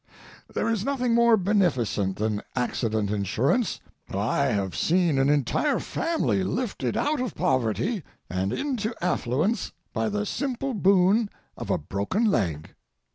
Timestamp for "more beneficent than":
1.13-2.41